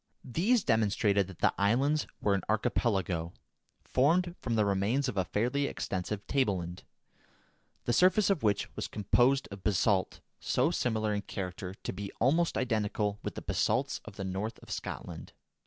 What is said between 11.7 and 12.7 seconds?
to be almost